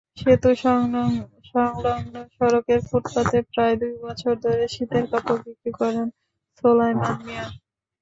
[0.17, 0.95] সেতু-সংলগ্ন
[2.37, 6.07] সড়কের ফুটপাতে প্রায় দুই বছর ধরে শীতের কাপড় বিক্রি করেন
[6.57, 7.45] সোলায়মান মিয়া।